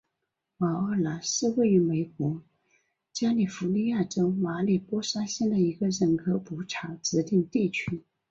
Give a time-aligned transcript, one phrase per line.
[0.57, 2.41] 瓦沃纳是位于美国
[3.13, 8.01] 加利福尼亚州马里波萨县的一个人口普查指定地区。